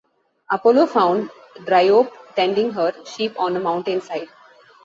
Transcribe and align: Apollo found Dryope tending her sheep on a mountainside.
Apollo 0.49 0.87
found 0.87 1.29
Dryope 1.57 2.11
tending 2.35 2.71
her 2.71 2.91
sheep 3.05 3.39
on 3.39 3.55
a 3.55 3.59
mountainside. 3.59 4.29